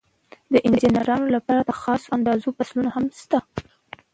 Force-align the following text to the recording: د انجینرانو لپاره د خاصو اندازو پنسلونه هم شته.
د 0.51 0.53
انجینرانو 0.67 1.27
لپاره 1.35 1.61
د 1.63 1.71
خاصو 1.81 2.07
اندازو 2.17 2.55
پنسلونه 2.57 2.89
هم 2.95 3.05
شته. 3.19 3.39